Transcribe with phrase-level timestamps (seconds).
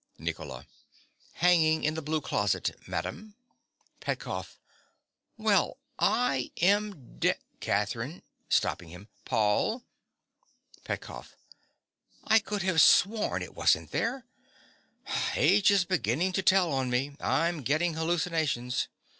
[0.17, 0.65] NICOLA.
[1.33, 3.35] Hanging in the blue closet, madam.
[3.99, 4.57] PETKOFF.
[5.37, 8.23] Well, I am d— CATHERINE.
[8.49, 9.09] (stopping him).
[9.25, 9.83] Paul!
[10.85, 11.35] PETKOFF.
[12.23, 14.25] I could have sworn it wasn't there.
[15.35, 17.15] Age is beginning to tell on me.
[17.21, 18.87] I'm getting hallucinations.